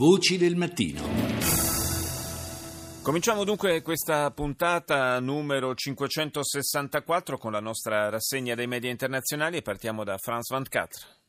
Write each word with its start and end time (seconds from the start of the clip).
Voci 0.00 0.38
del 0.38 0.56
mattino. 0.56 1.02
Cominciamo 3.02 3.44
dunque 3.44 3.82
questa 3.82 4.30
puntata 4.30 5.20
numero 5.20 5.74
564 5.74 7.36
con 7.36 7.52
la 7.52 7.60
nostra 7.60 8.08
rassegna 8.08 8.54
dei 8.54 8.66
media 8.66 8.90
internazionali 8.90 9.58
e 9.58 9.62
partiamo 9.62 10.02
da 10.02 10.16
France 10.16 10.54
24. 10.54 11.19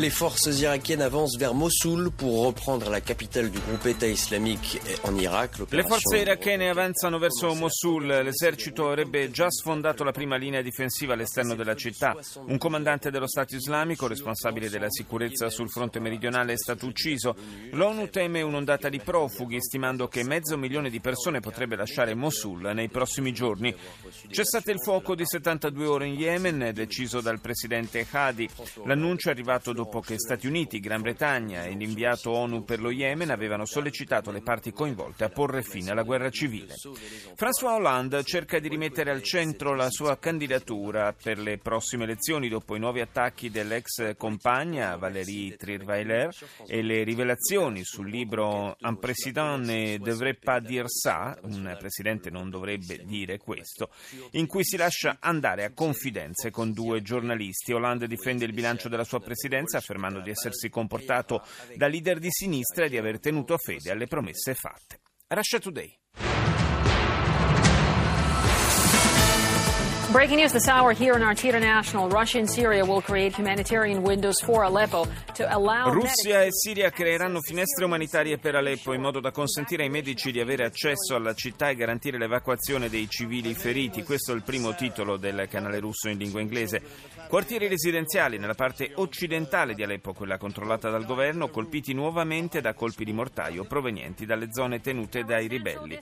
Les 0.00 0.08
forces 0.08 0.58
irakiennes 0.58 1.02
avancent 1.02 1.36
vers 1.36 1.52
Mossoul 1.52 2.10
pour 2.10 2.46
reprendre 2.46 2.88
la 2.88 3.02
capitale 3.02 3.50
du 3.50 3.58
groupe 3.58 3.84
État 3.84 4.06
islamique 4.06 4.80
en 5.02 5.14
Irak. 5.14 5.58
Le 5.70 5.82
forze 5.82 6.16
irachene 6.16 6.70
avanzano 6.70 7.18
verso 7.18 7.54
Mosul. 7.54 8.06
L'esercito 8.06 8.88
avrebbe 8.88 9.30
già 9.30 9.50
sfondato 9.50 10.02
la 10.02 10.10
prima 10.10 10.36
linea 10.36 10.62
difensiva 10.62 11.12
all'esterno 11.12 11.54
della 11.54 11.74
città. 11.74 12.16
Un 12.46 12.56
comandante 12.56 13.10
dello 13.10 13.28
Stato 13.28 13.54
islamico, 13.56 14.06
responsabile 14.06 14.70
della 14.70 14.88
sicurezza 14.88 15.50
sul 15.50 15.68
fronte 15.68 16.00
meridionale, 16.00 16.54
è 16.54 16.56
stato 16.56 16.86
ucciso. 16.86 17.36
L'ONU 17.72 18.08
teme 18.08 18.40
un'ondata 18.40 18.88
di 18.88 19.00
profughi, 19.00 19.60
stimando 19.60 20.08
che 20.08 20.24
mezzo 20.24 20.56
milione 20.56 20.88
di 20.88 21.00
persone 21.00 21.40
potrebbe 21.40 21.76
lasciare 21.76 22.14
Mosul 22.14 22.70
nei 22.72 22.88
prossimi 22.88 23.34
giorni. 23.34 23.76
Cessate 24.30 24.70
il 24.70 24.80
fuoco 24.80 25.14
di 25.14 25.26
72 25.26 25.84
ore 25.84 26.06
in 26.06 26.14
Yemen, 26.14 26.70
deciso 26.72 27.20
dal 27.20 27.38
presidente 27.38 28.06
Hadi. 28.10 28.48
L'annuncio 28.86 29.28
è 29.28 29.32
arrivato 29.32 29.74
dopo 29.74 29.88
dopo 29.90 30.00
che 30.06 30.20
Stati 30.20 30.46
Uniti, 30.46 30.78
Gran 30.78 31.02
Bretagna 31.02 31.64
e 31.64 31.72
l'inviato 31.72 32.30
ONU 32.30 32.62
per 32.62 32.78
lo 32.78 32.92
Yemen 32.92 33.30
avevano 33.30 33.64
sollecitato 33.64 34.30
le 34.30 34.40
parti 34.40 34.70
coinvolte 34.70 35.24
a 35.24 35.30
porre 35.30 35.62
fine 35.62 35.90
alla 35.90 36.04
guerra 36.04 36.30
civile. 36.30 36.76
François 37.34 37.74
Hollande 37.74 38.22
cerca 38.22 38.60
di 38.60 38.68
rimettere 38.68 39.10
al 39.10 39.20
centro 39.22 39.74
la 39.74 39.90
sua 39.90 40.16
candidatura 40.16 41.12
per 41.12 41.38
le 41.38 41.58
prossime 41.58 42.04
elezioni 42.04 42.48
dopo 42.48 42.76
i 42.76 42.78
nuovi 42.78 43.00
attacchi 43.00 43.50
dell'ex 43.50 44.14
compagna 44.16 44.94
Valérie 44.94 45.56
Trierweiler 45.56 46.32
e 46.68 46.82
le 46.82 47.02
rivelazioni 47.02 47.82
sul 47.82 48.08
libro 48.08 48.76
Un 48.78 48.98
président 49.00 49.58
ne 49.58 49.98
devrait 49.98 50.38
pas 50.38 50.62
dire 50.62 50.88
ça, 50.88 51.36
un 51.42 51.74
presidente 51.80 52.30
non 52.30 52.48
dovrebbe 52.48 53.02
dire 53.02 53.38
questo, 53.38 53.90
in 54.32 54.46
cui 54.46 54.62
si 54.62 54.76
lascia 54.76 55.16
andare 55.18 55.64
a 55.64 55.72
confidenze 55.72 56.52
con 56.52 56.72
due 56.72 57.02
giornalisti. 57.02 57.72
Hollande 57.72 58.06
difende 58.06 58.44
il 58.44 58.52
bilancio 58.52 58.88
della 58.88 59.02
sua 59.02 59.18
presidenza 59.18 59.78
affermando 59.80 60.20
di 60.20 60.30
essersi 60.30 60.68
comportato 60.68 61.42
da 61.74 61.88
leader 61.88 62.18
di 62.18 62.30
sinistra 62.30 62.84
e 62.84 62.88
di 62.88 62.96
aver 62.96 63.18
tenuto 63.18 63.58
fede 63.58 63.90
alle 63.90 64.06
promesse 64.06 64.54
fatte. 64.54 65.00
Russia 65.26 65.58
Today. 65.58 65.99
Breaking 70.12 70.38
news 70.38 70.50
this 70.50 70.66
hour 70.66 70.92
here 70.92 71.14
in 71.14 71.22
RT 71.22 71.44
International. 71.44 72.08
Russia 72.08 72.40
and 72.40 72.50
Syria 72.50 72.84
will 72.84 73.00
create 73.00 73.32
humanitarian 73.32 74.02
windows 74.02 74.40
for 74.40 74.64
Aleppo 74.64 75.06
to 75.34 75.46
allow 75.48 75.92
Russia 75.92 76.42
e 76.42 76.48
Siria 76.50 76.90
creeranno 76.90 77.40
finestre 77.40 77.84
umanitarie 77.84 78.36
per 78.36 78.56
Aleppo 78.56 78.92
in 78.92 79.02
modo 79.02 79.20
da 79.20 79.30
consentire 79.30 79.84
ai 79.84 79.88
medici 79.88 80.32
di 80.32 80.40
avere 80.40 80.64
accesso 80.64 81.14
alla 81.14 81.32
città 81.34 81.68
e 81.68 81.76
garantire 81.76 82.18
l'evacuazione 82.18 82.88
dei 82.88 83.08
civili 83.08 83.54
feriti. 83.54 84.02
Questo 84.02 84.32
è 84.32 84.34
il 84.34 84.42
primo 84.42 84.74
titolo 84.74 85.16
del 85.16 85.46
canale 85.48 85.78
russo 85.78 86.08
in 86.08 86.18
lingua 86.18 86.40
inglese. 86.40 86.82
Quartieri 87.28 87.68
residenziali 87.68 88.36
nella 88.36 88.54
parte 88.54 88.90
occidentale 88.96 89.74
di 89.74 89.84
Aleppo, 89.84 90.12
quella 90.12 90.38
controllata 90.38 90.90
dal 90.90 91.06
governo, 91.06 91.50
colpiti 91.50 91.94
nuovamente 91.94 92.60
da 92.60 92.74
colpi 92.74 93.04
di 93.04 93.12
mortaio 93.12 93.62
provenienti 93.62 94.26
dalle 94.26 94.48
zone 94.50 94.80
tenute 94.80 95.22
dai 95.22 95.46
ribelli. 95.46 95.96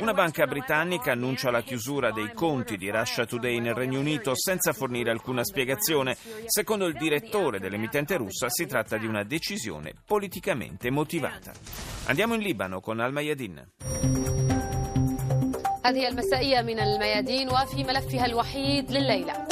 Una 0.00 0.14
banca 0.14 0.48
britannica 0.48 1.12
annuncia 1.12 1.52
la 1.52 1.62
chiusura 1.62 2.10
dei 2.10 2.32
conti 2.32 2.76
di 2.76 2.90
Russia 2.90 3.24
Today 3.24 3.50
nel 3.51 3.73
Regno 3.73 3.99
Unito 3.99 4.31
senza 4.35 4.71
fornire 4.73 5.11
alcuna 5.11 5.43
spiegazione. 5.43 6.15
Secondo 6.45 6.85
il 6.85 6.93
direttore 6.93 7.59
dell'emittente 7.59 8.15
russa 8.15 8.47
si 8.49 8.65
tratta 8.65 8.97
di 8.97 9.05
una 9.05 9.23
decisione 9.23 9.93
politicamente 10.05 10.89
motivata. 10.89 11.51
Andiamo 12.05 12.33
in 12.35 12.41
Libano 12.41 12.79
con 12.79 12.99
Al 12.99 13.11
Mayadin. 13.11 13.65
هذه 15.87 16.07
المسائية 16.07 16.61
من 16.61 16.79
الميادين 16.79 17.49
وفي 17.49 17.83
ملفها 17.83 18.25
الوحيد 18.25 18.91
لليلة 18.91 19.50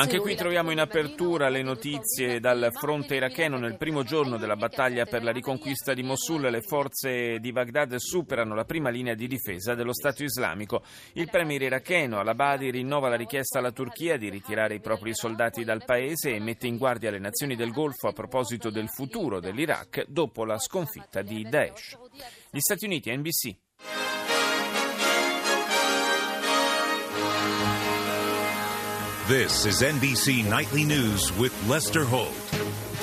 Anche 0.00 0.18
qui 0.18 0.34
troviamo 0.34 0.72
in 0.72 0.80
apertura 0.80 1.48
le 1.48 1.62
notizie 1.62 2.40
dal 2.40 2.70
fronte 2.72 3.14
iracheno. 3.14 3.58
Nel 3.58 3.76
primo 3.76 4.02
giorno 4.02 4.38
della 4.38 4.56
battaglia 4.56 5.04
per 5.04 5.22
la 5.22 5.30
riconquista 5.30 5.92
di 5.92 6.02
Mosul, 6.02 6.40
le 6.40 6.62
forze 6.62 7.38
di 7.38 7.52
Baghdad 7.52 7.94
superano 7.96 8.54
la 8.54 8.64
prima 8.64 8.88
linea 8.88 9.14
di 9.14 9.28
difesa 9.28 9.74
dello 9.74 9.92
Stato 9.92 10.24
islamico. 10.24 10.82
Il 11.12 11.28
premier 11.30 11.62
iracheno 11.62 12.18
al-Abadi 12.18 12.70
rinnova 12.70 13.08
la 13.08 13.16
richiesta 13.16 13.58
alla 13.58 13.70
Turchia 13.70 14.16
di 14.16 14.30
ritirare 14.30 14.74
i 14.74 14.80
propri 14.80 15.14
soldati 15.14 15.64
dal 15.64 15.84
paese 15.84 16.34
e 16.34 16.40
mette 16.40 16.66
in 16.66 16.78
guardia 16.78 17.10
le 17.10 17.20
nazioni 17.20 17.56
del 17.56 17.72
Golfo 17.72 18.08
a 18.08 18.12
proposito 18.12 18.70
del 18.70 18.88
futuro 18.88 19.38
dell'Iraq 19.38 20.06
dopo 20.08 20.44
la 20.44 20.58
sconfitta 20.58 21.20
di 21.22 21.46
Daesh. 21.48 21.98
Gli 22.50 22.60
Stati 22.60 22.86
Uniti, 22.86 23.14
NBC. 23.14 24.23
This 29.28 29.64
is 29.64 29.80
NBC 29.80 30.46
Nightly 30.46 30.84
News 30.84 31.32
with 31.38 31.54
Lester 31.66 32.04
Holt. 32.04 32.34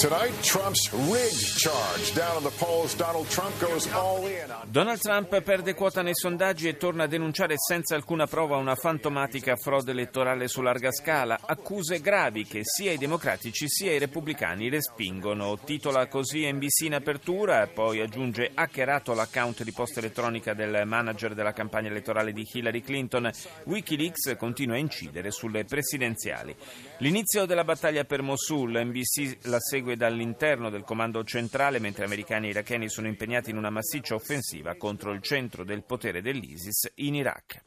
Tonight, 0.02 0.34
Trump's 0.42 0.90
rigged 1.12 1.60
charge. 1.60 2.12
Down 2.16 2.38
in 2.38 2.44
the 2.44 2.52
polls, 2.58 2.96
Donald 2.96 3.28
Trump 3.28 3.54
goes 3.60 3.88
all 3.94 4.26
in 4.26 4.50
on... 4.50 4.68
Donald 4.72 5.00
Trump 5.00 5.40
perde 5.44 5.76
quota 5.76 6.02
nei 6.02 6.16
sondaggi 6.16 6.68
e 6.68 6.76
torna 6.76 7.04
a 7.04 7.08
denunciare 7.08 7.54
senza 7.60 7.94
alcuna 7.94 8.26
prova 8.26 8.58
una 8.58 8.74
fantomatica 8.74 9.56
frode 9.56 9.92
elettorale 9.92 10.48
su 10.48 10.62
larga 10.62 10.92
scala. 10.92 11.38
Accuse 11.40 12.02
gravi 12.02 12.46
che 12.46 12.62
sia 12.64 12.92
i 12.94 12.98
democratici 12.98 13.70
sia 13.70 13.92
i 13.92 14.00
repubblicani 14.00 14.70
respingono. 14.70 15.60
Titola 15.64 16.08
così 16.08 16.52
NBC 16.52 16.86
in 16.86 16.96
apertura, 16.96 17.68
poi 17.68 18.02
aggiunge 18.02 18.50
hackerato 18.52 19.14
l'account 19.14 19.62
di 19.62 19.72
posta 19.72 20.00
elettronica 20.00 20.56
del 20.56 20.82
manager 20.88 21.36
della 21.36 21.54
campagna 21.54 21.90
elettorale 21.90 22.34
di 22.34 22.48
Hillary 22.52 22.82
Clinton. 22.82 23.30
Wikileaks 23.66 24.36
continua 24.36 24.78
a 24.78 24.80
incidere 24.80 25.30
sulle 25.30 25.64
presidenziali. 25.64 26.56
L'inizio 26.98 27.46
della 27.46 27.64
battaglia 27.64 28.04
per 28.04 28.24
Mosul, 28.24 28.84
NBC 28.84 29.46
la 29.48 29.60
segue 29.60 29.90
segue 29.92 29.96
dall'interno 29.96 30.70
del 30.70 30.84
comando 30.84 31.24
centrale 31.24 31.80
mentre 31.80 32.06
americani 32.06 32.48
e 32.48 32.50
iracheni 32.52 32.90
sono 32.90 33.08
impegnati 33.08 33.50
in 33.50 33.58
una 33.58 33.70
massiccia 33.70 34.16
offensiva 34.16 34.76
contro 34.76 35.12
il 35.12 35.22
centro 35.22 35.64
del 35.64 35.84
potere 35.84 36.22
dell'ISIS 36.22 36.92
in 36.96 37.16
Iraq. 37.16 37.62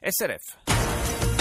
SRF. 0.00 1.37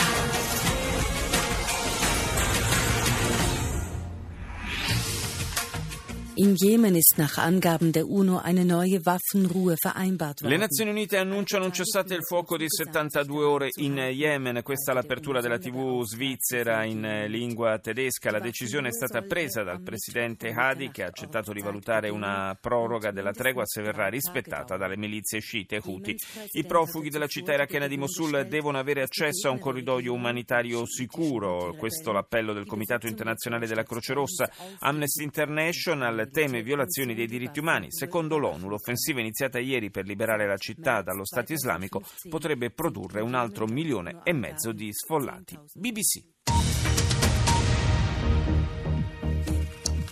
In 6.39 6.53
Yemen 6.55 6.93
ist 6.93 7.15
nach 7.17 7.39
Angaben 7.39 7.91
der 7.91 8.07
UNO 8.07 8.37
eine 8.37 8.63
neue 8.63 9.03
Waffenruhe 9.07 9.75
vereinbart 9.81 10.43
worden. 10.43 10.51
Le 10.51 10.59
Nazioni 10.59 10.91
Unite 10.91 11.17
annunciano 11.17 11.65
un 11.65 11.73
cessate 11.73 12.13
il 12.13 12.23
fuoco 12.23 12.57
di 12.57 12.67
72 12.69 13.43
ore 13.43 13.69
in 13.77 13.97
Yemen. 13.97 14.61
Questa 14.61 14.91
è 14.91 14.93
l'apertura 14.93 15.41
della 15.41 15.57
TV 15.57 16.03
svizzera 16.03 16.83
in 16.83 17.25
lingua 17.27 17.79
tedesca. 17.79 18.29
La 18.29 18.39
decisione 18.39 18.89
è 18.89 18.91
stata 18.91 19.23
presa 19.23 19.63
dal 19.63 19.81
presidente 19.81 20.51
Hadi 20.55 20.91
che 20.91 21.05
ha 21.05 21.07
accettato 21.07 21.53
di 21.53 21.61
valutare 21.61 22.09
una 22.09 22.55
proroga 22.61 23.09
della 23.09 23.31
tregua 23.31 23.65
se 23.65 23.81
verrà 23.81 24.07
rispettata 24.07 24.77
dalle 24.77 24.95
milizie 24.95 25.39
sciite 25.39 25.81
Houthi. 25.83 26.15
I 26.51 26.65
profughi 26.65 27.09
della 27.09 27.25
città 27.25 27.53
irachena 27.53 27.87
di 27.87 27.97
Mosul 27.97 28.45
devono 28.47 28.77
avere 28.77 29.01
accesso 29.01 29.47
a 29.47 29.51
un 29.51 29.57
corridoio 29.57 30.13
umanitario 30.13 30.85
sicuro. 30.85 31.73
Questo 31.75 32.11
l'appello 32.11 32.53
del 32.53 32.67
Comitato 32.67 33.07
internazionale 33.07 33.65
della 33.65 33.81
Croce 33.81 34.13
Rossa. 34.13 34.47
Amnesty 34.81 35.23
International 35.23 36.25
teme 36.29 36.61
violazioni 36.61 37.13
dei 37.13 37.27
diritti 37.27 37.59
umani. 37.59 37.87
Secondo 37.89 38.37
l'ONU, 38.37 38.67
l'offensiva 38.67 39.19
iniziata 39.19 39.59
ieri 39.59 39.89
per 39.89 40.05
liberare 40.05 40.47
la 40.47 40.57
città 40.57 41.01
dallo 41.01 41.25
Stato 41.25 41.53
islamico 41.53 42.01
potrebbe 42.29 42.71
produrre 42.71 43.21
un 43.21 43.33
altro 43.33 43.65
milione 43.65 44.21
e 44.23 44.33
mezzo 44.33 44.71
di 44.71 44.89
sfollati. 44.91 45.57
BBC. 45.73 47.06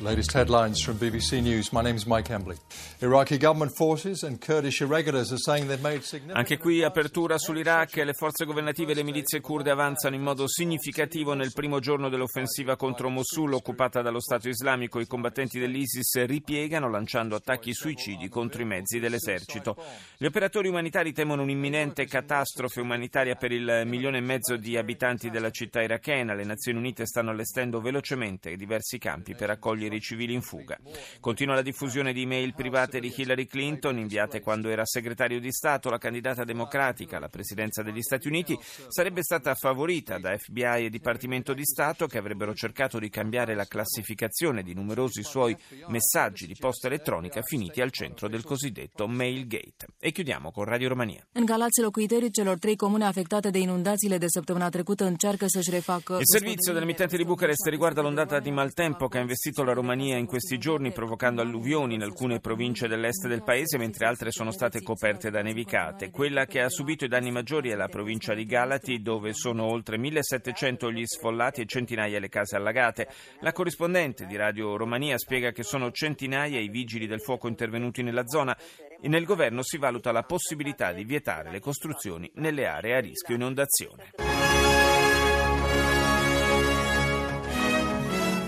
Latest 0.06 0.34
headlines 0.34 0.84
from 0.84 1.00
BBC 1.00 1.42
News. 1.42 1.72
My 1.72 1.82
name 1.82 1.96
is 1.96 2.06
Mike 2.06 2.32
Embley. 2.32 2.56
Iraqi 3.02 3.40
government 3.40 3.72
forces 3.76 4.22
and 4.22 4.40
Kurdish 4.40 4.82
irregulars 4.82 5.32
are 5.32 5.40
saying 5.40 5.66
they've 5.68 5.82
made 5.82 6.04
significant 6.04 6.38
Anche 6.38 6.60
qui 6.60 6.84
apertura 6.84 7.40
sull'Iraq. 7.40 7.96
Le 8.04 8.14
forze 8.14 8.46
governative 8.46 8.92
e 8.92 8.94
le 8.94 9.02
milizie 9.02 9.42
kurde 9.42 9.72
avanzano 9.72 10.14
in 10.14 10.22
modo 10.22 10.48
significativo 10.48 11.34
nel 11.34 11.52
primo 11.54 11.80
giorno 11.80 12.10
dell'offensiva 12.10 12.76
contro 12.76 13.10
Mosul 13.10 13.54
occupata 13.54 14.04
dallo 14.04 14.20
Stato 14.20 14.48
islamico. 14.48 15.00
I 15.00 15.08
combattenti 15.08 15.58
dell'ISIS 15.58 16.24
ripiegano 16.26 16.88
lanciando 16.88 17.36
attacchi 17.36 17.74
suicidi 17.74 18.30
contro 18.30 18.62
i 18.62 18.66
mezzi 18.66 19.00
dell'esercito. 19.00 19.76
Gli 20.20 20.26
operatori 20.28 20.68
umanitari 20.68 21.14
temono 21.14 21.42
un'imminente 21.42 22.06
catastrofe 22.06 22.80
umanitaria 22.80 23.34
per 23.34 23.52
il 23.52 23.82
milione 23.88 24.20
e 24.20 24.22
mezzo 24.22 24.56
di 24.56 24.78
abitanti 24.78 25.32
della 25.32 25.50
città 25.50 25.82
irachena. 25.82 26.36
Le 26.36 26.44
Nazioni 26.44 26.78
Unite 26.78 27.08
stanno 27.08 27.32
allestendo 27.32 27.82
velocemente 27.82 28.56
diversi 28.56 29.00
campi 29.00 29.34
per 29.34 29.50
accogliere 29.50 29.94
prigionieri 29.96 30.02
civili 30.02 30.34
in 30.34 30.42
fuga. 30.42 30.78
Continua 31.20 31.56
la 31.56 31.62
diffusione 31.62 32.14
di 32.14 32.22
email 32.22 32.54
private 32.54 33.00
di 33.00 33.14
Hillary 33.16 33.46
Clinton 33.46 33.98
inviate 33.98 34.42
quando 34.42 34.70
era 34.70 34.86
segretario 34.86 35.40
di 35.40 35.52
Stato. 35.52 35.90
La 35.90 35.98
candidata 35.98 36.44
democratica 36.44 37.18
alla 37.18 37.30
presidenza 37.30 37.82
degli 37.82 38.02
Stati 38.02 38.28
Uniti 38.28 38.58
sarebbe 38.88 39.24
stata 39.24 39.56
favorita 39.56 40.18
da 40.20 40.36
FBI 40.38 40.86
e 40.86 40.90
Dipartimento 40.90 41.54
di 41.54 41.66
Stato 41.66 42.08
che 42.08 42.18
avrebbero 42.18 42.54
cercato 42.54 43.00
di 43.00 43.10
cambiare 43.10 43.56
la 43.56 43.66
classificazione 43.66 44.64
di 44.64 44.74
numerosi 44.74 45.24
suoi 45.24 45.56
messaggi 45.88 46.48
di 46.48 46.56
posta 46.58 46.88
elettronica 46.88 47.42
finiti 47.42 47.82
al 47.82 47.92
centro 47.92 48.28
del 48.28 48.44
cosiddetto 48.44 49.08
Mailgate. 49.08 49.88
E 50.00 50.12
chiudiamo 50.12 50.52
con 50.52 50.66
Radio 50.66 50.90
Romania. 50.90 51.26
În 51.34 51.46
Galați, 51.46 51.82
locuitorii 51.82 52.32
celor 52.32 52.58
trei 52.58 52.76
comune 52.76 53.06
afectate 53.06 53.50
de 53.50 53.60
inundațiile 53.60 54.18
de 54.18 54.28
săptămâna 54.28 54.70
trecută 54.70 55.06
încearcă 55.06 55.46
să-și 55.48 55.70
refacă... 55.70 56.14
Il 56.14 56.40
servizio 56.40 56.74
dell'emittente 56.74 57.18
di 57.18 57.26
Bucarest 57.26 57.66
riguarda 57.68 58.02
l'ondata 58.02 58.40
di 58.40 58.52
maltempo 58.52 59.08
che 59.08 59.18
ha 59.18 59.22
investito 59.22 59.64
la 59.64 59.74
Romania 59.74 59.85
in 59.94 60.26
questi 60.26 60.58
giorni, 60.58 60.92
provocando 60.92 61.42
alluvioni 61.42 61.96
in 61.96 62.02
alcune 62.02 62.40
province 62.40 62.88
dell'est 62.88 63.28
del 63.28 63.44
paese, 63.44 63.78
mentre 63.78 64.06
altre 64.06 64.32
sono 64.32 64.52
state 64.52 64.82
coperte 64.82 65.30
da 65.30 65.42
nevicate. 65.42 66.10
Quella 66.10 66.46
che 66.46 66.62
ha 66.62 66.70
subito 66.70 67.06
i 67.06 67.08
danni 67.08 67.32
maggiori 67.32 67.70
è 67.70 67.76
la 67.76 67.88
provincia 67.88 68.34
di 68.34 68.46
Galati, 68.46 69.02
dove 69.02 69.34
sono 69.34 69.66
oltre 69.66 69.98
1700 69.98 70.92
gli 70.92 71.06
sfollati 71.06 71.62
e 71.62 71.66
centinaia 71.66 72.20
le 72.20 72.30
case 72.30 72.56
allagate. 72.56 73.08
La 73.42 73.52
corrispondente 73.52 74.26
di 74.26 74.36
Radio 74.36 74.76
Romania 74.78 75.18
spiega 75.18 75.52
che 75.52 75.64
sono 75.64 75.92
centinaia 75.92 76.60
i 76.60 76.70
vigili 76.70 77.08
del 77.08 77.22
fuoco 77.22 77.48
intervenuti 77.48 78.04
nella 78.04 78.28
zona 78.28 78.58
e 79.02 79.08
nel 79.08 79.26
governo 79.26 79.62
si 79.62 79.78
valuta 79.78 80.12
la 80.12 80.24
possibilità 80.24 80.92
di 80.92 81.04
vietare 81.04 81.52
le 81.52 81.60
costruzioni 81.60 82.30
nelle 82.36 82.66
aree 82.66 82.96
a 82.96 83.00
rischio 83.00 83.36
inondazione. 83.36 84.85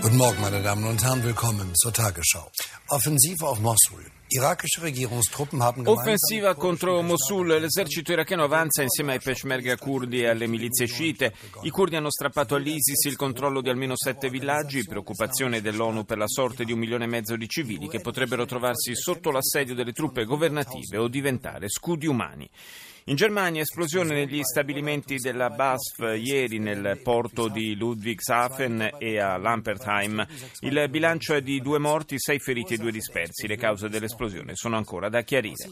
Guten 0.00 0.16
Morgen, 0.16 0.40
meine 0.40 0.62
Damen 0.62 0.84
und 0.84 1.02
Herren, 1.02 1.24
willkommen 1.24 1.74
zur 1.74 1.92
Tagesschau. 1.92 2.48
Offensive 2.88 3.44
auf 3.44 3.58
Mosul. 3.58 4.04
Irakische 4.28 4.82
Regierungstruppen 4.82 5.60
haben 5.60 5.86
Offensiva 5.88 6.54
contro 6.54 7.02
Mosul. 7.02 7.58
L'esercito 7.58 8.12
iracheno 8.12 8.44
avanza 8.44 8.82
insieme 8.82 9.14
ai 9.14 9.20
peshmerga 9.20 9.76
kurdi 9.76 10.20
e 10.20 10.28
alle 10.28 10.46
milizie 10.46 10.86
sciite. 10.86 11.34
I 11.62 11.70
kurdi 11.70 11.96
hanno 11.96 12.10
strappato 12.10 12.54
all'ISIS 12.54 13.06
il 13.06 13.16
controllo 13.16 13.60
di 13.60 13.70
almeno 13.70 13.94
sette 13.96 14.30
villaggi, 14.30 14.84
preoccupazione 14.84 15.60
dell'ONU 15.60 16.04
per 16.04 16.18
la 16.18 16.28
sorte 16.28 16.64
di 16.64 16.72
un 16.72 16.78
milione 16.78 17.04
e 17.04 17.08
mezzo 17.08 17.36
di 17.36 17.48
civili 17.48 17.88
che 17.88 18.00
potrebbero 18.00 18.44
trovarsi 18.46 18.94
sotto 18.94 19.32
l'assedio 19.32 19.74
delle 19.74 19.92
truppe 19.92 20.24
governative 20.24 20.98
o 20.98 21.08
diventare 21.08 21.68
scudi 21.68 22.06
umani. 22.06 22.48
In 23.04 23.16
Germania 23.16 23.62
esplosione 23.62 24.14
negli 24.14 24.42
stabilimenti 24.42 25.16
della 25.16 25.48
BASF 25.48 26.14
ieri 26.16 26.58
nel 26.58 27.00
porto 27.02 27.48
di 27.48 27.74
Ludwigshafen 27.74 28.96
e 28.98 29.18
a 29.18 29.38
Lampertheim. 29.38 30.26
Il 30.60 30.86
bilancio 30.90 31.34
è 31.34 31.40
di 31.40 31.60
due 31.60 31.78
morti, 31.78 32.18
sei 32.18 32.38
feriti 32.38 32.74
e 32.74 32.76
due 32.76 32.92
dispersi. 32.92 33.46
Le 33.46 33.56
cause 33.56 33.88
dell'esplosione 33.88 34.54
sono 34.54 34.76
ancora 34.76 35.08
da 35.08 35.22
chiarire. 35.22 35.68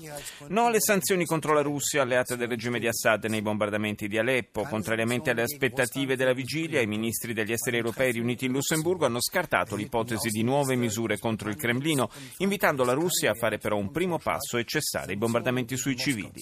No 0.48 0.66
alle 0.66 0.80
sanzioni 0.80 1.26
contro 1.26 1.52
la 1.52 1.60
Russia 1.60 2.02
alleata 2.02 2.36
del 2.36 2.48
regime 2.48 2.78
di 2.78 2.88
Assad 2.88 3.24
nei 3.24 3.42
bombardamenti 3.42 4.08
di 4.08 4.16
Aleppo. 4.16 4.62
Contrariamente 4.62 5.30
alle 5.30 5.42
aspettative 5.42 6.16
della 6.16 6.32
vigilia, 6.32 6.80
i 6.80 6.86
ministri 6.86 7.34
degli 7.34 7.52
esteri 7.52 7.76
europei 7.76 8.12
riuniti 8.12 8.46
in 8.46 8.52
Lussemburgo 8.52 9.04
hanno 9.04 9.20
scartato 9.20 9.76
l'ipotesi 9.76 10.30
di 10.30 10.42
nuove 10.42 10.74
misure 10.74 11.18
contro 11.18 11.50
il 11.50 11.56
Cremlino, 11.56 12.08
invitando 12.38 12.82
la 12.84 12.94
Russia 12.94 13.32
a 13.32 13.34
fare 13.34 13.58
però 13.58 13.76
un 13.76 13.90
primo 13.90 14.18
passo 14.18 14.56
e 14.56 14.64
cessare 14.64 15.12
i 15.12 15.16
bombardamenti 15.16 15.76
sui 15.76 15.96
civili. 15.96 16.32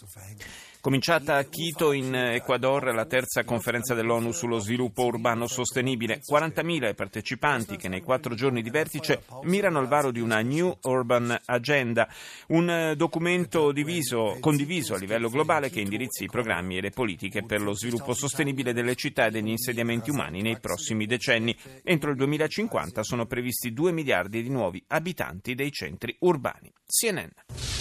Cominciata 0.84 1.36
a 1.36 1.46
Quito 1.46 1.92
in 1.92 2.14
Ecuador 2.14 2.92
la 2.92 3.06
terza 3.06 3.42
conferenza 3.42 3.94
dell'ONU 3.94 4.32
sullo 4.32 4.58
sviluppo 4.58 5.06
urbano 5.06 5.46
sostenibile. 5.46 6.20
40.000 6.20 6.90
i 6.90 6.94
partecipanti 6.94 7.76
che 7.78 7.88
nei 7.88 8.02
quattro 8.02 8.34
giorni 8.34 8.60
di 8.60 8.69
vertice 8.69 9.22
mirano 9.44 9.78
al 9.78 9.88
varo 9.88 10.10
di 10.10 10.20
una 10.20 10.42
New 10.42 10.76
Urban 10.82 11.40
Agenda, 11.46 12.06
un 12.48 12.92
documento 12.98 13.72
diviso, 13.72 14.36
condiviso 14.40 14.92
a 14.92 14.98
livello 14.98 15.31
globale 15.31 15.70
che 15.70 15.81
indirizzi 15.81 16.25
i 16.25 16.28
programmi 16.28 16.76
e 16.76 16.82
le 16.82 16.90
politiche 16.90 17.44
per 17.44 17.62
lo 17.62 17.72
sviluppo 17.75 18.12
sostenibile 18.12 18.75
delle 18.75 18.94
città 18.94 19.25
e 19.25 19.31
degli 19.31 19.48
insediamenti 19.48 20.10
umani 20.10 20.42
nei 20.42 20.60
prossimi 20.60 21.06
decenni. 21.06 21.56
Entro 21.82 22.10
il 22.10 22.16
2050 22.16 23.02
sono 23.02 23.25
previsti 23.25 23.72
2 23.72 23.90
miliardi 23.90 24.42
di 24.42 24.50
nuovi 24.50 24.84
abitanti 24.88 25.54
dei 25.54 25.72
centri 25.72 26.14
urbani. 26.19 26.70
CNN. 26.86 27.74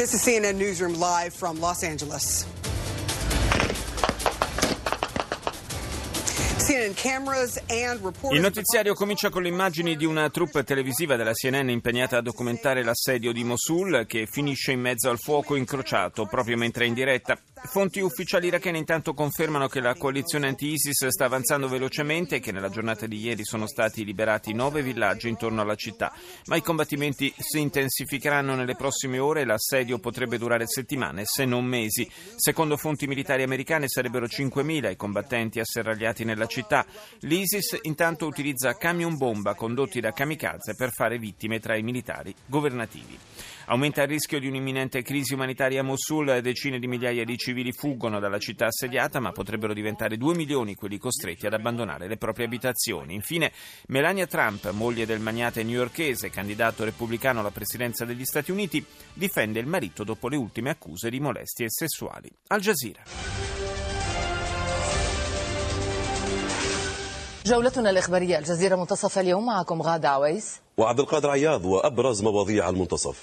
This 0.00 0.14
is 0.14 0.22
CNN 0.22 0.54
Newsroom 0.54 0.98
live 0.98 1.34
from 1.34 1.60
Los 1.60 1.84
Angeles. 1.84 2.46
Il 8.30 8.40
notiziario 8.40 8.94
comincia 8.94 9.28
con 9.28 9.42
le 9.42 9.48
immagini 9.48 9.96
di 9.96 10.04
una 10.04 10.30
troupe 10.30 10.62
televisiva 10.62 11.16
della 11.16 11.32
CNN 11.32 11.68
impegnata 11.68 12.18
a 12.18 12.22
documentare 12.22 12.84
l'assedio 12.84 13.32
di 13.32 13.42
Mosul 13.42 14.04
che 14.06 14.28
finisce 14.30 14.70
in 14.70 14.78
mezzo 14.78 15.10
al 15.10 15.18
fuoco 15.18 15.56
incrociato 15.56 16.26
proprio 16.26 16.56
mentre 16.56 16.84
è 16.84 16.86
in 16.86 16.94
diretta. 16.94 17.36
Fonti 17.62 18.00
ufficiali 18.00 18.46
irachene 18.46 18.78
intanto 18.78 19.14
confermano 19.14 19.66
che 19.66 19.80
la 19.80 19.94
coalizione 19.94 20.46
anti-ISIS 20.46 21.08
sta 21.08 21.24
avanzando 21.24 21.68
velocemente 21.68 22.36
e 22.36 22.40
che 22.40 22.52
nella 22.52 22.70
giornata 22.70 23.06
di 23.06 23.18
ieri 23.18 23.44
sono 23.44 23.66
stati 23.66 24.04
liberati 24.04 24.54
nove 24.54 24.82
villaggi 24.82 25.28
intorno 25.28 25.60
alla 25.62 25.74
città. 25.74 26.12
Ma 26.46 26.56
i 26.56 26.62
combattimenti 26.62 27.32
si 27.36 27.58
intensificheranno 27.58 28.54
nelle 28.54 28.76
prossime 28.76 29.18
ore 29.18 29.40
e 29.42 29.44
l'assedio 29.44 29.98
potrebbe 29.98 30.38
durare 30.38 30.66
settimane, 30.66 31.24
se 31.24 31.44
non 31.44 31.64
mesi. 31.64 32.08
Secondo 32.36 32.76
fonti 32.76 33.08
militari 33.08 33.42
americane 33.42 33.88
sarebbero 33.88 34.26
5.000 34.26 34.90
i 34.92 34.96
combattenti 34.96 35.60
asserragliati 35.60 36.24
nella 36.24 36.46
città. 36.46 36.59
L'ISIS 37.20 37.78
intanto 37.82 38.26
utilizza 38.26 38.74
camion 38.74 39.16
bomba 39.16 39.54
condotti 39.54 40.00
da 40.00 40.12
kamikaze 40.12 40.74
per 40.74 40.90
fare 40.90 41.18
vittime 41.18 41.60
tra 41.60 41.76
i 41.76 41.82
militari 41.82 42.34
governativi. 42.46 43.18
Aumenta 43.70 44.02
il 44.02 44.08
rischio 44.08 44.40
di 44.40 44.48
un'imminente 44.48 45.00
crisi 45.02 45.32
umanitaria 45.32 45.80
a 45.80 45.84
Mosul, 45.84 46.40
decine 46.42 46.80
di 46.80 46.88
migliaia 46.88 47.24
di 47.24 47.36
civili 47.36 47.72
fuggono 47.72 48.18
dalla 48.18 48.40
città 48.40 48.66
assediata, 48.66 49.20
ma 49.20 49.30
potrebbero 49.30 49.72
diventare 49.72 50.16
due 50.16 50.34
milioni 50.34 50.74
quelli 50.74 50.98
costretti 50.98 51.46
ad 51.46 51.52
abbandonare 51.52 52.08
le 52.08 52.16
proprie 52.16 52.46
abitazioni. 52.46 53.14
Infine, 53.14 53.52
Melania 53.86 54.26
Trump, 54.26 54.68
moglie 54.72 55.06
del 55.06 55.20
magnate 55.20 55.62
newyorkese, 55.62 56.30
candidato 56.30 56.82
repubblicano 56.82 57.38
alla 57.38 57.52
presidenza 57.52 58.04
degli 58.04 58.24
Stati 58.24 58.50
Uniti, 58.50 58.84
difende 59.14 59.60
il 59.60 59.66
marito 59.66 60.02
dopo 60.02 60.28
le 60.28 60.36
ultime 60.36 60.70
accuse 60.70 61.08
di 61.08 61.20
molestie 61.20 61.66
sessuali. 61.68 62.28
Al 62.48 62.60
Jazeera. 62.60 63.69
جولتنا 67.50 67.90
الإخبارية 67.90 68.38
الجزيرة 68.38 68.76
منتصف 68.76 69.18
اليوم 69.18 69.46
معكم 69.46 69.82
غادة 69.82 70.08
عويس. 70.08 70.60
وعبد 70.78 71.00
القادر 71.00 71.30
عياض 71.30 71.64
وأبرز 71.64 72.22
مواضيع 72.22 72.68
المنتصف. 72.68 73.22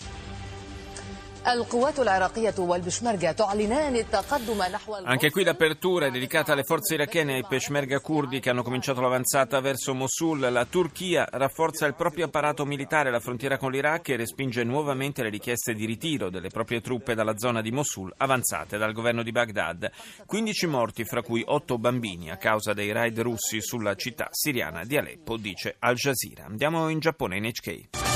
Anche 5.06 5.31
qui 5.31 5.45
l'apertura 5.45 6.07
è 6.07 6.11
dedicata 6.11 6.51
alle 6.51 6.63
forze 6.63 6.95
irachene 6.95 7.31
e 7.31 7.35
ai 7.35 7.45
peshmerga 7.47 8.01
kurdi 8.01 8.42
che 8.42 8.49
hanno 8.49 8.63
cominciato 8.63 8.99
l'avanzata 8.99 9.61
verso 9.61 9.94
Mosul. 9.94 10.39
La 10.39 10.66
Turchia 10.66 11.25
rafforza 11.31 11.85
il 11.85 11.95
proprio 11.95 12.25
apparato 12.25 12.66
militare 12.66 13.07
alla 13.07 13.21
frontiera 13.21 13.57
con 13.57 13.71
l'Iraq 13.71 14.09
e 14.09 14.18
respinge 14.18 14.66
nuovamente 14.66 15.23
le 15.23 15.30
richieste 15.30 15.73
di 15.73 15.85
ritiro 15.85 16.30
delle 16.30 16.49
proprie 16.49 16.81
truppe 16.81 17.16
dalla 17.16 17.37
zona 17.37 17.61
di 17.61 17.71
Mosul 17.71 18.13
avanzate 18.18 18.77
dal 18.77 18.92
governo 18.92 19.23
di 19.23 19.31
Baghdad. 19.31 19.89
15 20.25 20.68
morti, 20.68 21.06
fra 21.06 21.21
cui 21.21 21.44
8 21.45 21.77
bambini, 21.77 22.30
a 22.30 22.35
causa 22.35 22.73
dei 22.73 22.92
raid 22.92 23.21
russi 23.21 23.61
sulla 23.61 23.95
città 23.95 24.27
siriana 24.31 24.83
di 24.83 24.97
Aleppo, 24.97 25.37
dice 25.37 25.77
Al 25.80 25.95
Jazeera. 25.95 26.44
Andiamo 26.44 26.89
in 26.89 26.99
Giappone, 26.99 27.37
in 27.37 27.49
HK. 27.49 28.06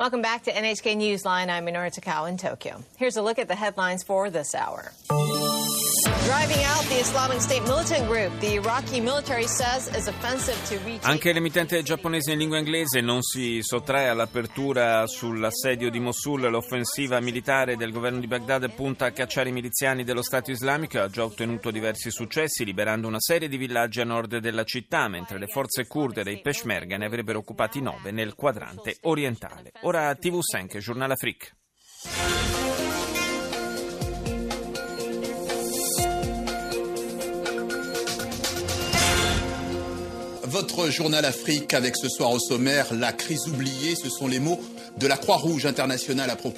Welcome 0.00 0.22
back 0.22 0.44
to 0.44 0.50
NHK 0.50 0.96
Newsline. 0.96 1.50
I'm 1.50 1.66
Minoru 1.66 1.94
Takao 1.94 2.26
in 2.26 2.38
Tokyo. 2.38 2.82
Here's 2.96 3.18
a 3.18 3.22
look 3.22 3.38
at 3.38 3.48
the 3.48 3.54
headlines 3.54 4.02
for 4.02 4.30
this 4.30 4.54
hour. 4.54 4.92
Anche 11.00 11.32
l'emittente 11.32 11.82
giapponese 11.82 12.30
in 12.30 12.38
lingua 12.38 12.58
inglese 12.58 13.00
non 13.00 13.20
si 13.20 13.58
sottrae 13.62 14.06
all'apertura 14.06 15.08
sull'assedio 15.08 15.90
di 15.90 15.98
Mosul. 15.98 16.42
L'offensiva 16.42 17.18
militare 17.18 17.74
del 17.74 17.90
governo 17.90 18.20
di 18.20 18.28
Baghdad 18.28 18.70
punta 18.70 19.06
a 19.06 19.10
cacciare 19.10 19.48
i 19.48 19.52
miliziani 19.52 20.04
dello 20.04 20.22
Stato 20.22 20.52
islamico 20.52 20.98
e 20.98 21.00
ha 21.00 21.08
già 21.08 21.24
ottenuto 21.24 21.72
diversi 21.72 22.12
successi, 22.12 22.64
liberando 22.64 23.08
una 23.08 23.18
serie 23.18 23.48
di 23.48 23.56
villaggi 23.56 24.00
a 24.00 24.04
nord 24.04 24.36
della 24.36 24.62
città, 24.62 25.08
mentre 25.08 25.36
le 25.36 25.48
forze 25.48 25.88
kurde 25.88 26.22
dei 26.22 26.40
Peshmerga 26.40 26.96
ne 26.96 27.06
avrebbero 27.06 27.40
occupati 27.40 27.80
nove 27.80 28.12
nel 28.12 28.36
quadrante 28.36 28.98
orientale. 29.00 29.72
Ora 29.80 30.12
TV5, 30.12 30.78
Giornale 30.78 31.14
Afrique. 31.14 31.48
Votre 40.60 40.90
journal 40.90 41.24
Afrique 41.24 41.72
avec 41.72 41.96
ce 41.96 42.10
soir 42.10 42.32
au 42.32 42.38
sommaire 42.38 42.92
la 42.92 43.12
crise 43.12 43.46
oubliée, 43.46 43.94
ce 43.96 44.10
sont 44.10 44.28
les 44.28 44.40
mots 44.40 44.60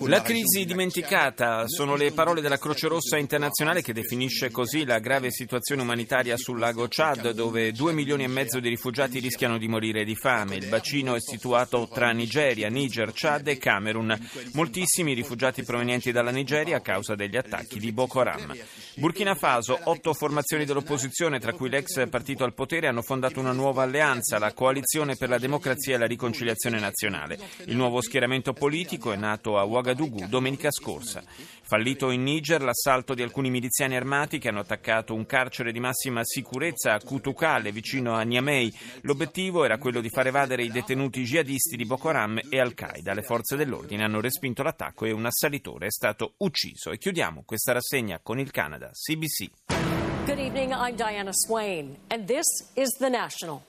la 0.07 0.23
crisi 0.23 0.65
dimenticata 0.65 1.69
sono 1.69 1.95
le 1.95 2.11
parole 2.11 2.41
della 2.41 2.59
Croce 2.59 2.89
Rossa 2.89 3.17
internazionale 3.17 3.83
che 3.83 3.93
definisce 3.93 4.51
così 4.51 4.85
la 4.85 4.99
grave 4.99 5.31
situazione 5.31 5.83
umanitaria 5.83 6.37
sul 6.37 6.59
lago 6.59 6.87
Chad 6.89 7.31
dove 7.31 7.71
due 7.71 7.93
milioni 7.93 8.25
e 8.25 8.29
mezzo 8.29 8.59
di 8.59 8.69
rifugiati 8.69 9.21
rischiano 9.21 9.59
di 9.59 9.69
morire 9.69 10.05
di 10.05 10.17
fame. 10.17 10.57
Il 10.57 10.67
bacino 10.67 11.15
è 11.15 11.21
situato 11.21 11.89
tra 11.93 12.11
Nigeria, 12.11 12.69
Niger, 12.69 13.13
Chad 13.15 13.47
e 13.47 13.59
Camerun. 13.59 14.19
Moltissimi 14.55 15.15
rifugiati 15.15 15.63
provenienti 15.63 16.11
dalla 16.11 16.33
Nigeria 16.33 16.79
a 16.79 16.81
causa 16.81 17.15
degli 17.15 17.37
attacchi 17.37 17.79
di 17.79 17.93
Boko 17.93 18.21
Haram. 18.21 18.53
Burkina 18.97 19.37
Faso, 19.37 19.79
otto 19.85 20.13
formazioni 20.15 20.65
dell'opposizione, 20.65 21.39
tra 21.39 21.53
cui 21.53 21.71
l'ex 21.71 22.09
partito 22.09 22.43
al 22.43 22.55
potere, 22.55 22.89
hanno 22.89 23.03
fondato 23.03 23.39
una 23.39 23.53
nuova 23.53 23.85
alleanza, 23.85 24.39
la 24.39 24.53
Coalizione 24.53 25.17
per 25.17 25.29
la 25.29 25.39
Democrazia 25.39 25.95
e 25.95 25.99
la 25.99 26.07
Riconciliazione 26.07 26.81
Nazionale. 26.81 27.39
Il 27.67 27.77
nuovo 27.77 28.01
schieramento 28.01 28.31
politico 28.41 29.13
è 29.13 29.17
nato 29.17 29.59
a 29.59 29.65
Ouagadougou 29.67 30.27
domenica 30.27 30.71
scorsa. 30.71 31.23
Fallito 31.61 32.11
in 32.11 32.23
Niger 32.23 32.63
l'assalto 32.63 33.13
di 33.13 33.23
alcuni 33.23 33.51
miliziani 33.51 33.95
armati 33.95 34.39
che 34.39 34.49
hanno 34.49 34.61
attaccato 34.61 35.15
un 35.15 35.27
carcere 35.27 35.71
di 35.71 35.81
massima 35.81 36.25
sicurezza 36.25 36.95
a 36.95 37.01
Kutukale, 37.01 37.73
vicino 37.73 38.15
a 38.15 38.23
Niamey. 38.23 38.73
L'obiettivo 39.03 39.65
era 39.65 39.77
quello 39.77 40.01
di 40.01 40.09
far 40.09 40.29
evadere 40.29 40.65
i 40.65 40.71
detenuti 40.71 41.25
jihadisti 41.25 41.77
di 41.77 41.85
Boko 41.85 42.09
Haram 42.09 42.41
e 42.49 42.59
Al-Qaeda. 42.59 43.13
Le 43.13 43.23
forze 43.23 43.57
dell'ordine 43.57 44.05
hanno 44.05 44.21
respinto 44.21 44.63
l'attacco 44.63 45.05
e 45.05 45.13
un 45.13 45.27
assalitore 45.27 45.87
è 45.87 45.91
stato 45.91 46.35
ucciso. 46.39 46.91
E 46.91 46.97
chiudiamo 46.97 47.43
questa 47.45 47.73
rassegna 47.73 48.19
con 48.23 48.39
il 48.39 48.51
Canada, 48.51 48.91
CBC. 48.91 49.51
Good 50.25 50.39
evening, 50.39 50.73
I'm 50.73 50.95
Diana 50.95 51.33
Swain, 51.33 51.97
and 52.09 52.27
this 52.27 52.71
is 52.75 52.97
The 52.97 53.09
National. 53.09 53.63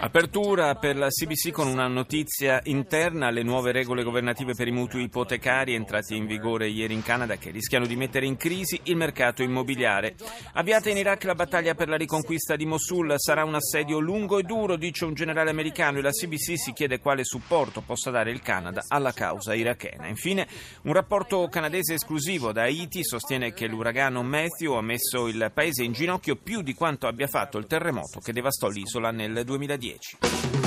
Apertura 0.00 0.74
per 0.74 0.96
la 0.96 1.06
CBC 1.06 1.52
con 1.52 1.68
una 1.68 1.86
notizia 1.86 2.60
interna, 2.64 3.30
le 3.30 3.44
nuove 3.44 3.70
regole 3.70 4.02
governative 4.02 4.52
per 4.52 4.66
i 4.66 4.72
mutui 4.72 5.04
ipotecari 5.04 5.74
entrati 5.74 6.16
in 6.16 6.26
vigore 6.26 6.66
ieri 6.66 6.94
in 6.94 7.04
Canada 7.04 7.36
che 7.36 7.52
rischiano 7.52 7.86
di 7.86 7.94
mettere 7.94 8.26
in 8.26 8.36
crisi 8.36 8.80
il 8.84 8.96
mercato 8.96 9.44
immobiliare. 9.44 10.16
Avviata 10.54 10.90
in 10.90 10.96
Iraq 10.96 11.22
la 11.22 11.36
battaglia 11.36 11.76
per 11.76 11.88
la 11.88 11.96
riconquista 11.96 12.56
di 12.56 12.66
Mosul 12.66 13.14
sarà 13.18 13.44
un 13.44 13.54
assedio 13.54 14.00
lungo 14.00 14.40
e 14.40 14.42
duro, 14.42 14.74
dice 14.74 15.04
un 15.04 15.14
generale 15.14 15.50
americano 15.50 15.98
e 15.98 16.02
la 16.02 16.10
CBC 16.10 16.58
si 16.58 16.72
chiede 16.72 16.98
quale 16.98 17.22
supporto 17.22 17.82
possa 17.82 18.10
dare 18.10 18.32
il 18.32 18.42
Canada 18.42 18.82
alla 18.88 19.12
causa 19.12 19.54
irachena. 19.54 20.08
Infine, 20.08 20.48
un 20.82 20.92
rapporto 20.92 21.46
canadese 21.46 21.94
esclusivo 21.94 22.50
da 22.50 22.62
Haiti 22.62 23.04
sostiene 23.04 23.52
che 23.52 23.68
l'uragano 23.68 24.24
Matthew 24.24 24.72
ha 24.72 24.82
messo 24.82 25.28
il 25.28 25.48
paese 25.54 25.84
in 25.84 25.92
ginocchio 25.92 26.30
più 26.36 26.62
di 26.62 26.74
quanto 26.74 27.06
abbia 27.06 27.26
fatto 27.26 27.58
il 27.58 27.66
terremoto 27.66 28.20
che 28.20 28.32
devastò 28.32 28.68
l'isola 28.68 29.10
nel 29.10 29.42
2010. 29.44 30.61